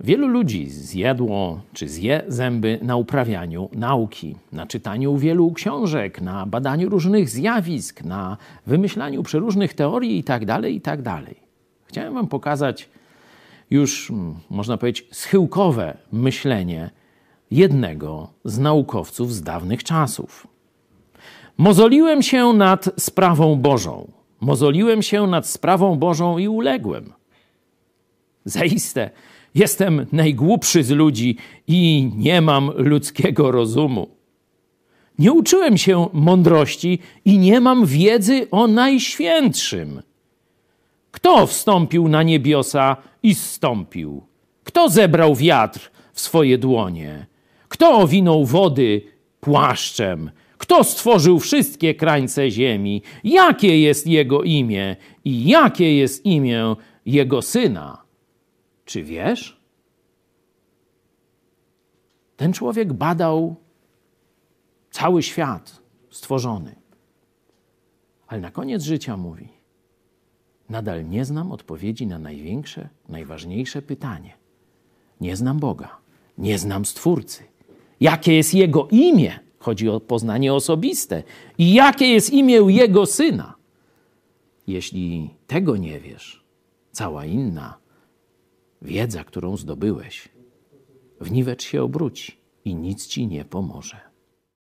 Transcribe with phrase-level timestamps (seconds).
[0.00, 6.88] Wielu ludzi zjadło czy zje zęby na uprawianiu nauki, na czytaniu wielu książek, na badaniu
[6.88, 8.36] różnych zjawisk, na
[8.66, 10.70] wymyślaniu przeróżnych teorii itd.
[10.70, 11.20] itd.
[11.86, 12.88] Chciałem Wam pokazać
[13.70, 16.90] już, mm, można powiedzieć, schyłkowe myślenie
[17.50, 20.46] jednego z naukowców z dawnych czasów.
[21.58, 24.10] Mozoliłem się nad sprawą Bożą.
[24.40, 27.12] Mozoliłem się nad sprawą Bożą i uległem.
[28.44, 29.10] Zaiste,
[29.56, 34.08] jestem najgłupszy z ludzi i nie mam ludzkiego rozumu.
[35.18, 40.02] Nie uczyłem się mądrości i nie mam wiedzy o Najświętszym.
[41.10, 44.22] Kto wstąpił na niebiosa i zstąpił?
[44.64, 47.26] Kto zebrał wiatr w swoje dłonie?
[47.68, 49.02] Kto owinął wody
[49.40, 50.30] płaszczem?
[50.58, 53.02] Kto stworzył wszystkie krańce ziemi?
[53.24, 56.74] Jakie jest jego imię i jakie jest imię
[57.06, 58.05] jego syna?
[58.86, 59.60] Czy wiesz?
[62.36, 63.56] Ten człowiek badał
[64.90, 66.74] cały świat stworzony.
[68.26, 69.48] Ale na koniec życia mówi:
[70.68, 74.32] Nadal nie znam odpowiedzi na największe, najważniejsze pytanie.
[75.20, 75.96] Nie znam Boga,
[76.38, 77.44] nie znam Stwórcy.
[78.00, 79.38] Jakie jest Jego imię?
[79.58, 81.22] Chodzi o poznanie osobiste.
[81.58, 83.54] I jakie jest imię Jego Syna?
[84.66, 86.44] Jeśli tego nie wiesz,
[86.92, 87.85] cała inna
[88.82, 90.28] wiedza, którą zdobyłeś,
[91.20, 94.05] w niwecz się obróci i nic ci nie pomoże.